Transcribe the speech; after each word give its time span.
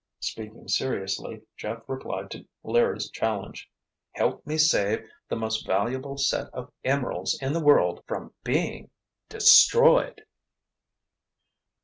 Speaking 0.19 0.67
seriously, 0.67 1.43
Jeff 1.55 1.83
replied 1.87 2.31
to 2.31 2.47
Larry's 2.63 3.07
challenge. 3.11 3.69
"Help 4.13 4.43
me 4.47 4.57
save 4.57 5.07
the 5.29 5.35
most 5.35 5.67
valuable 5.67 6.17
set 6.17 6.49
of 6.55 6.71
emeralds 6.83 7.37
in 7.39 7.53
the 7.53 7.63
world 7.63 8.03
from 8.07 8.33
being—destroyed!" 8.43 10.25